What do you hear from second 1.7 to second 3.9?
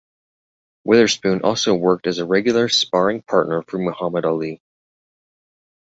worked as a regular sparring partner for